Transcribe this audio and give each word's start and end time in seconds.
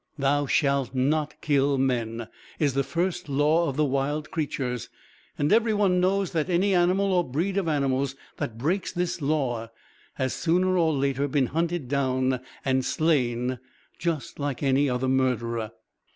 "Thou 0.17 0.47
shall 0.47 0.89
not 0.95 1.35
kill 1.41 1.77
men," 1.77 2.27
is 2.57 2.73
the 2.73 2.81
first 2.83 3.29
law 3.29 3.69
of 3.69 3.75
the 3.75 3.85
wild 3.85 4.31
creatures; 4.31 4.89
and 5.37 5.53
everyone 5.53 5.99
knows 5.99 6.31
that 6.31 6.49
any 6.49 6.73
animal 6.73 7.13
or 7.13 7.23
breed 7.23 7.55
of 7.55 7.67
animals 7.67 8.15
that 8.37 8.57
breaks 8.57 8.91
this 8.91 9.21
law 9.21 9.69
has 10.15 10.33
sooner 10.33 10.75
or 10.75 10.91
later 10.91 11.27
been 11.27 11.45
hunted 11.45 11.87
down 11.87 12.39
and 12.65 12.83
slain 12.83 13.59
just 13.99 14.39
like 14.39 14.63
any 14.63 14.89
other 14.89 15.07
murderer. 15.07 15.69